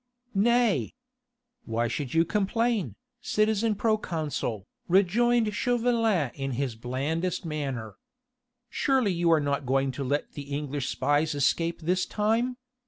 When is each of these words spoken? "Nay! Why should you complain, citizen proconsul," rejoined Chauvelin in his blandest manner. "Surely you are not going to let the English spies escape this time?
"Nay! 0.33 0.95
Why 1.65 1.87
should 1.87 2.15
you 2.15 2.25
complain, 2.25 2.95
citizen 3.21 3.75
proconsul," 3.75 4.65
rejoined 4.87 5.53
Chauvelin 5.53 6.31
in 6.33 6.53
his 6.53 6.73
blandest 6.75 7.45
manner. 7.45 7.97
"Surely 8.67 9.13
you 9.13 9.31
are 9.31 9.39
not 9.39 9.67
going 9.67 9.91
to 9.91 10.03
let 10.03 10.31
the 10.31 10.51
English 10.55 10.89
spies 10.89 11.35
escape 11.35 11.81
this 11.81 12.07
time? 12.07 12.57